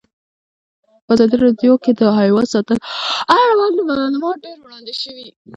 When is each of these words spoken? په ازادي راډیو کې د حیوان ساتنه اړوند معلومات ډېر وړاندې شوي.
په 1.05 1.11
ازادي 1.15 1.35
راډیو 1.43 1.73
کې 1.83 1.91
د 1.99 2.01
حیوان 2.19 2.45
ساتنه 2.53 2.79
اړوند 3.41 3.77
معلومات 3.89 4.37
ډېر 4.45 4.57
وړاندې 4.61 4.93
شوي. 5.01 5.27